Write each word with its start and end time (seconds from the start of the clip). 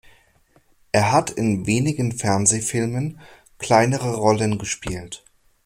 Er 0.91 1.11
hat 1.11 1.29
in 1.29 1.67
wenigen 1.67 2.11
Fernsehfilmen 2.11 3.19
kleinere 3.59 4.15
Rollen 4.15 4.57
gespielt. 4.57 5.23